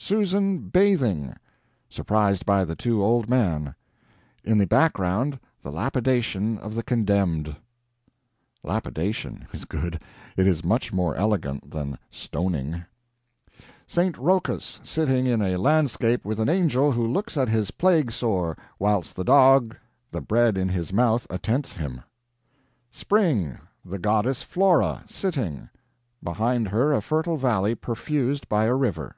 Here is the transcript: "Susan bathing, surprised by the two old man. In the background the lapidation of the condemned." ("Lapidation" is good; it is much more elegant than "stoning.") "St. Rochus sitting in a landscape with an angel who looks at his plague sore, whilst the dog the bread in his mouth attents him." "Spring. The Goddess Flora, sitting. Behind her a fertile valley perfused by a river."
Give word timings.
"Susan 0.00 0.60
bathing, 0.60 1.34
surprised 1.90 2.46
by 2.46 2.64
the 2.64 2.76
two 2.76 3.02
old 3.02 3.28
man. 3.28 3.74
In 4.42 4.56
the 4.56 4.64
background 4.66 5.38
the 5.60 5.72
lapidation 5.72 6.56
of 6.58 6.74
the 6.74 6.84
condemned." 6.84 7.56
("Lapidation" 8.62 9.46
is 9.52 9.66
good; 9.66 10.00
it 10.36 10.46
is 10.46 10.64
much 10.64 10.94
more 10.94 11.14
elegant 11.16 11.72
than 11.72 11.98
"stoning.") 12.10 12.84
"St. 13.86 14.16
Rochus 14.16 14.80
sitting 14.82 15.26
in 15.26 15.42
a 15.42 15.58
landscape 15.58 16.24
with 16.24 16.40
an 16.40 16.48
angel 16.48 16.92
who 16.92 17.06
looks 17.06 17.36
at 17.36 17.48
his 17.50 17.72
plague 17.72 18.10
sore, 18.12 18.56
whilst 18.78 19.14
the 19.14 19.24
dog 19.24 19.76
the 20.10 20.22
bread 20.22 20.56
in 20.56 20.68
his 20.70 20.90
mouth 20.90 21.26
attents 21.28 21.72
him." 21.74 22.00
"Spring. 22.90 23.58
The 23.84 23.98
Goddess 23.98 24.42
Flora, 24.42 25.02
sitting. 25.06 25.68
Behind 26.22 26.68
her 26.68 26.92
a 26.92 27.02
fertile 27.02 27.36
valley 27.36 27.74
perfused 27.74 28.48
by 28.48 28.64
a 28.66 28.74
river." 28.76 29.16